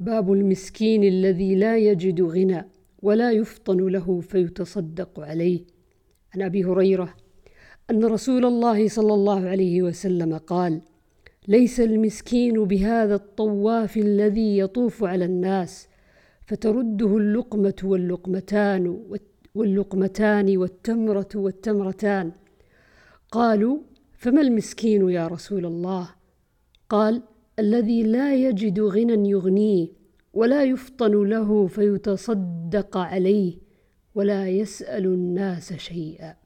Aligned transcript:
باب 0.00 0.32
المسكين 0.32 1.04
الذي 1.04 1.54
لا 1.54 1.78
يجد 1.78 2.22
غنى 2.22 2.64
ولا 3.02 3.32
يفطن 3.32 3.86
له 3.86 4.20
فيتصدق 4.20 5.20
عليه. 5.20 5.60
عن 6.34 6.42
أبي 6.42 6.64
هريرة 6.64 7.14
أن 7.90 8.04
رسول 8.04 8.44
الله 8.44 8.88
صلى 8.88 9.14
الله 9.14 9.48
عليه 9.48 9.82
وسلم 9.82 10.36
قال 10.36 10.80
ليس 11.48 11.80
المسكين 11.80 12.64
بهذا 12.64 13.14
الطواف 13.14 13.96
الذي 13.96 14.58
يطوف 14.58 15.04
على 15.04 15.24
الناس 15.24 15.88
فترده 16.46 17.16
اللقمة 17.16 17.74
واللقمتان 17.84 19.02
واللقمتان 19.54 20.56
والتمرة 20.56 21.28
والتمرتان 21.34 22.32
قالوا 23.30 23.78
فما 24.12 24.40
المسكين 24.40 25.10
يا 25.10 25.26
رسول 25.26 25.66
الله؟ 25.66 26.08
قال 26.88 27.22
الذي 27.58 28.02
لا 28.02 28.34
يجد 28.34 28.80
غنى 28.80 29.30
يغنيه 29.30 29.88
ولا 30.32 30.64
يفطن 30.64 31.24
له 31.24 31.66
فيتصدق 31.66 32.96
عليه 32.96 33.58
ولا 34.14 34.48
يسأل 34.48 35.04
الناس 35.06 35.72
شيئا. 35.72 36.36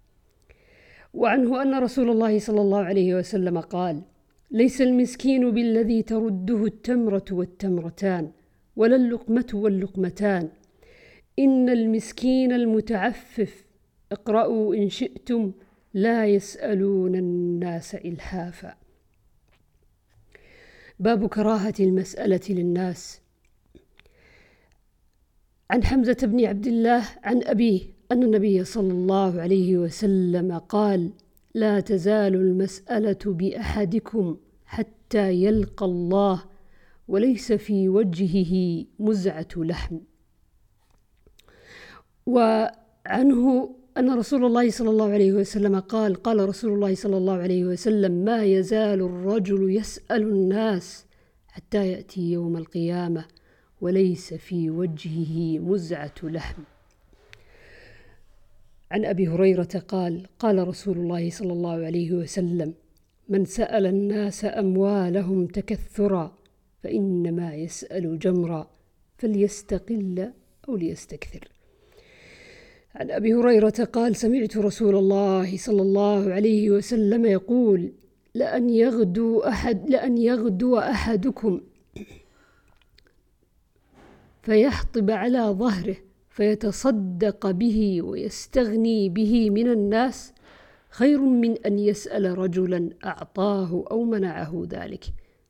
وعنه 1.15 1.63
أن 1.63 1.75
رسول 1.83 2.11
الله 2.11 2.39
صلى 2.39 2.61
الله 2.61 2.79
عليه 2.79 3.15
وسلم 3.15 3.61
قال 3.61 4.03
ليس 4.51 4.83
المسكين 4.83 5.51
بالذي 5.51 6.03
ترده 6.03 6.65
التمرة 6.65 7.25
والتمرتان 7.33 8.31
ولا 8.77 8.97
اللقمة 8.97 9.47
واللقمتان. 9.55 10.49
إن 11.39 11.69
المسكين 11.69 12.53
المتعفف 12.53 13.65
اقرأوا 14.13 14.75
إن 14.75 14.89
شئتم 14.89 15.53
لا 15.95 16.27
يسألون 16.27 17.15
الناس 17.17 17.95
إلحافا. 17.95 18.88
باب 21.01 21.27
كراهة 21.29 21.75
المسألة 21.81 22.41
للناس. 22.49 23.21
عن 25.71 25.85
حمزة 25.85 26.17
بن 26.23 26.45
عبد 26.45 26.67
الله 26.67 27.05
عن 27.25 27.43
أبيه 27.43 27.83
أن 28.13 28.23
النبي 28.23 28.65
صلى 28.65 28.93
الله 28.93 29.41
عليه 29.41 29.79
وسلم 29.79 30.59
قال 30.59 31.13
لا 31.55 31.81
تزال 31.81 32.35
المسألة 32.35 33.19
بأحدكم 33.27 34.37
حتى 34.67 35.33
يلقى 35.33 35.87
الله 35.87 36.45
وليس 37.09 37.53
في 37.53 37.89
وجهه 37.89 38.85
مزعة 38.99 39.49
لحم. 39.57 39.99
وعنه 42.27 43.75
أن 43.99 44.19
رسول 44.19 44.45
الله 44.45 44.71
صلى 44.71 44.91
الله 44.91 45.13
عليه 45.13 45.33
وسلم 45.33 45.81
قال 45.81 46.15
قال 46.15 46.49
رسول 46.49 46.73
الله 46.73 46.95
صلى 46.95 47.17
الله 47.17 47.35
عليه 47.35 47.65
وسلم 47.65 48.13
ما 48.13 48.45
يزال 48.45 49.01
الرجل 49.01 49.77
يسأل 49.77 50.23
الناس 50.23 51.07
حتى 51.49 51.89
يأتي 51.89 52.33
يوم 52.33 52.57
القيامة 52.57 53.25
وليس 53.81 54.35
في 54.35 54.71
وجهه 54.71 55.59
مزعة 55.59 56.15
لحم. 56.23 56.63
عن 58.91 59.05
أبي 59.05 59.29
هريرة 59.29 59.83
قال 59.89 60.27
قال 60.39 60.69
رسول 60.69 60.99
الله 60.99 61.31
صلى 61.31 61.53
الله 61.53 61.87
عليه 61.87 62.13
وسلم 62.13 62.75
من 63.29 63.45
سأل 63.45 63.87
الناس 63.87 64.45
أموالهم 64.45 65.47
تكثرا 65.47 66.39
فإنما 66.83 67.55
يسأل 67.55 68.19
جمرا 68.19 68.71
فليستقل 69.17 70.33
أو 70.69 70.77
ليستكثر. 70.77 71.58
عن 72.95 73.11
أبي 73.11 73.35
هريرة 73.35 73.89
قال 73.93 74.17
سمعت 74.17 74.57
رسول 74.57 74.97
الله 74.97 75.57
صلى 75.57 75.83
الله 75.83 76.33
عليه 76.33 76.71
وسلم 76.71 77.27
يقول 77.27 77.93
لأن 78.35 78.71
يغدو 78.71 79.41
أحد 79.41 79.91
لأن 79.91 80.19
يغدو 80.19 80.79
أحدكم 80.79 81.61
فيحطب 84.43 85.11
على 85.11 85.39
ظهره 85.39 85.97
فيتصدق 86.31 87.51
به 87.51 88.03
ويستغني 88.03 89.09
به 89.09 89.51
من 89.51 89.69
الناس 89.69 90.33
خير 90.91 91.21
من 91.21 91.57
أن 91.67 91.79
يسأل 91.79 92.39
رجلا 92.39 92.91
أعطاه 93.05 93.85
أو 93.91 94.05
منعه 94.05 94.67
ذلك 94.71 95.05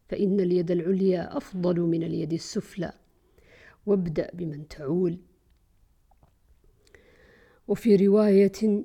فإن 0.08 0.40
اليد 0.40 0.70
العليا 0.70 1.36
أفضل 1.36 1.80
من 1.80 2.02
اليد 2.02 2.32
السفلى. 2.32 2.92
وابدأ 3.86 4.30
بمن 4.34 4.68
تعول. 4.68 5.18
وفي 7.68 7.96
رواية 7.96 8.84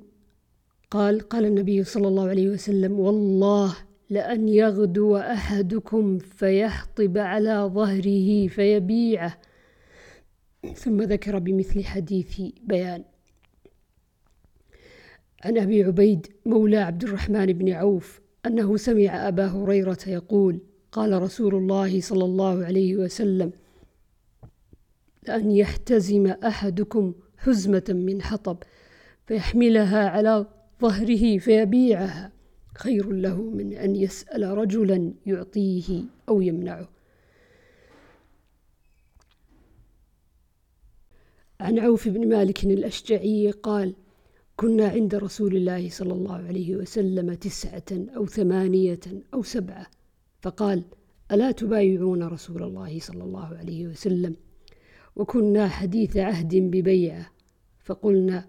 قال 0.90 1.20
قال 1.20 1.44
النبي 1.44 1.84
صلى 1.84 2.08
الله 2.08 2.28
عليه 2.28 2.48
وسلم 2.48 3.00
والله 3.00 3.76
لأن 4.10 4.48
يغدو 4.48 5.16
أحدكم 5.16 6.18
فيحطب 6.18 7.18
على 7.18 7.70
ظهره 7.74 8.46
فيبيعه. 8.48 9.38
ثم 10.74 11.02
ذكر 11.02 11.38
بمثل 11.38 11.84
حديث 11.84 12.40
بيان. 12.62 13.04
عن 15.44 15.58
أبي 15.58 15.84
عبيد 15.84 16.26
مولى 16.46 16.76
عبد 16.76 17.04
الرحمن 17.04 17.46
بن 17.46 17.72
عوف 17.72 18.20
أنه 18.46 18.76
سمع 18.76 19.28
أبا 19.28 19.46
هريرة 19.46 19.98
يقول 20.06 20.60
قال 20.92 21.22
رسول 21.22 21.54
الله 21.54 22.00
صلى 22.00 22.24
الله 22.24 22.64
عليه 22.64 22.96
وسلم 22.96 23.52
لأن 25.28 25.50
يحتزم 25.50 26.26
أحدكم 26.26 27.14
حزمة 27.44 27.84
من 27.88 28.22
حطب 28.22 28.58
فيحملها 29.26 30.08
على 30.08 30.46
ظهره 30.82 31.38
فيبيعها. 31.38 32.32
خير 32.74 33.12
له 33.12 33.42
من 33.42 33.72
أن 33.72 33.96
يسأل 33.96 34.58
رجلا 34.58 35.12
يعطيه 35.26 36.02
أو 36.28 36.40
يمنعه. 36.40 36.88
عن 41.60 41.78
عوف 41.78 42.08
بن 42.08 42.28
مالك 42.28 42.64
الأشجعي 42.64 43.50
قال 43.50 43.94
كنا 44.56 44.88
عند 44.88 45.14
رسول 45.14 45.56
الله 45.56 45.88
صلى 45.88 46.12
الله 46.12 46.34
عليه 46.34 46.76
وسلم 46.76 47.34
تسعة 47.34 47.84
أو 48.16 48.26
ثمانية 48.26 49.00
أو 49.34 49.42
سبعة 49.42 49.86
فقال 50.42 50.84
ألا 51.32 51.50
تبايعون 51.50 52.22
رسول 52.22 52.62
الله 52.62 53.00
صلى 53.00 53.24
الله 53.24 53.46
عليه 53.46 53.86
وسلم؟ 53.86 54.36
وكنا 55.16 55.68
حديث 55.68 56.16
عهد 56.16 56.56
ببيعة 56.56 57.33
فقلنا 57.84 58.46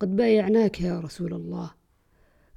قد 0.00 0.16
بايعناك 0.16 0.80
يا 0.80 1.00
رسول 1.00 1.34
الله. 1.34 1.70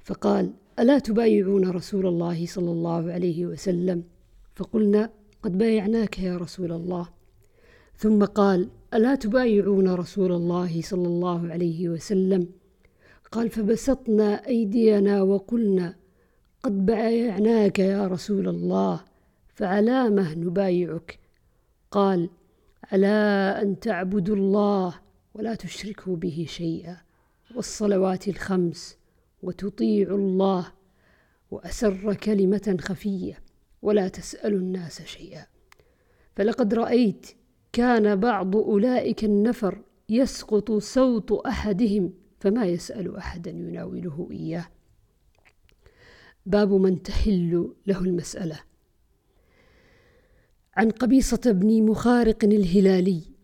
فقال 0.00 0.52
ألا 0.78 0.98
تبايعون 0.98 1.70
رسول 1.70 2.06
الله 2.06 2.46
صلى 2.46 2.70
الله 2.70 3.12
عليه 3.12 3.46
وسلم؟ 3.46 4.04
فقلنا 4.54 5.10
قد 5.42 5.58
بايعناك 5.58 6.18
يا 6.18 6.36
رسول 6.36 6.72
الله. 6.72 7.08
ثم 7.96 8.24
قال 8.24 8.68
ألا 8.94 9.14
تبايعون 9.14 9.88
رسول 9.88 10.32
الله 10.32 10.82
صلى 10.82 11.06
الله 11.06 11.48
عليه 11.48 11.88
وسلم؟ 11.88 12.48
قال 13.32 13.50
فبسطنا 13.50 14.46
أيدينا 14.46 15.22
وقلنا 15.22 15.96
قد 16.62 16.86
بايعناك 16.86 17.78
يا 17.78 18.06
رسول 18.06 18.48
الله 18.48 19.00
فعلامه 19.54 20.34
نبايعك؟ 20.34 21.18
قال 21.90 22.30
على 22.92 23.16
أن 23.62 23.80
تعبدوا 23.80 24.36
الله 24.36 24.94
ولا 25.40 25.54
تشركوا 25.54 26.16
به 26.16 26.46
شيئا. 26.48 26.96
والصلوات 27.54 28.28
الخمس 28.28 28.98
وتطيعوا 29.42 30.18
الله 30.18 30.72
وأسر 31.50 32.14
كلمة 32.14 32.76
خفية 32.80 33.38
ولا 33.82 34.08
تسألوا 34.08 34.58
الناس 34.58 35.02
شيئا. 35.02 35.46
فلقد 36.36 36.74
رأيت 36.74 37.26
كان 37.72 38.20
بعض 38.20 38.56
أولئك 38.56 39.24
النفر 39.24 39.82
يسقط 40.08 40.72
صوت 40.72 41.32
أحدهم 41.32 42.12
فما 42.40 42.66
يسأل 42.66 43.16
أحدا 43.16 43.50
يناوله 43.50 44.28
إياه. 44.30 44.68
باب 46.46 46.72
من 46.72 47.02
تحل 47.02 47.74
له 47.86 48.00
المسألة. 48.00 48.60
عن 50.74 50.90
قبيصة 50.90 51.40
بن 51.46 51.82
مخارق 51.82 52.44
الهلالي 52.44 53.39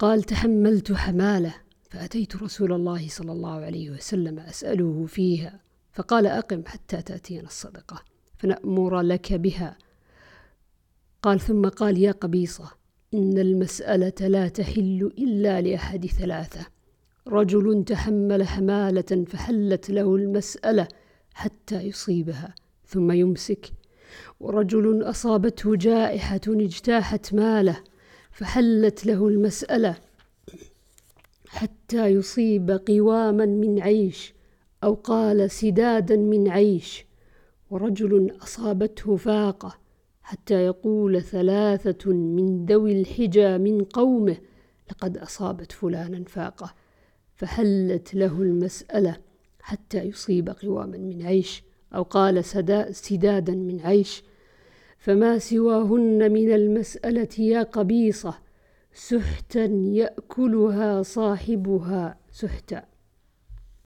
قال 0.00 0.22
تحملت 0.22 0.92
حمالة 0.92 1.54
فأتيت 1.90 2.42
رسول 2.42 2.72
الله 2.72 3.08
صلى 3.08 3.32
الله 3.32 3.52
عليه 3.52 3.90
وسلم 3.90 4.38
أسأله 4.38 5.06
فيها 5.06 5.60
فقال 5.92 6.26
أقم 6.26 6.62
حتى 6.66 7.02
تأتينا 7.02 7.46
الصدقة 7.46 8.02
فنأمر 8.38 9.00
لك 9.00 9.32
بها. 9.32 9.78
قال 11.22 11.40
ثم 11.40 11.68
قال 11.68 11.98
يا 11.98 12.12
قبيصة 12.12 12.70
إن 13.14 13.38
المسألة 13.38 14.28
لا 14.28 14.48
تحل 14.48 15.12
إلا 15.18 15.60
لأحد 15.60 16.06
ثلاثة. 16.06 16.66
رجل 17.28 17.84
تحمل 17.84 18.46
حمالة 18.46 19.24
فحلت 19.26 19.90
له 19.90 20.16
المسألة 20.16 20.88
حتى 21.34 21.82
يصيبها 21.82 22.54
ثم 22.86 23.12
يمسك. 23.12 23.72
ورجل 24.40 25.02
أصابته 25.02 25.76
جائحة 25.76 26.40
اجتاحت 26.48 27.34
ماله 27.34 27.89
فحلت 28.30 29.06
له 29.06 29.28
المسألة 29.28 29.96
حتى 31.48 32.06
يصيب 32.06 32.70
قواما 32.88 33.46
من 33.46 33.80
عيش 33.80 34.34
أو 34.84 34.94
قال 34.94 35.50
سدادا 35.50 36.16
من 36.16 36.48
عيش 36.48 37.06
ورجل 37.70 38.36
أصابته 38.42 39.16
فاقة 39.16 39.78
حتى 40.22 40.54
يقول 40.54 41.22
ثلاثة 41.22 42.12
من 42.12 42.66
ذوي 42.66 43.00
الحجى 43.00 43.58
من 43.58 43.84
قومه 43.84 44.36
لقد 44.90 45.18
أصابت 45.18 45.72
فلانا 45.72 46.24
فاقة. 46.24 46.74
فحلت 47.36 48.14
له 48.14 48.42
المسألة 48.42 49.16
حتى 49.60 49.98
يصيب 49.98 50.50
قواما 50.50 50.98
من 50.98 51.22
عيش 51.22 51.62
أو 51.94 52.02
قال 52.02 52.44
سدادا 52.94 53.54
من 53.54 53.80
عيش 53.80 54.22
فما 55.00 55.38
سواهن 55.38 56.32
من 56.32 56.52
المسألة 56.52 57.28
يا 57.38 57.62
قبيصة 57.62 58.34
سحتا 58.94 59.64
يأكلها 59.64 61.02
صاحبها 61.02 62.16
سحتا. 62.30 62.89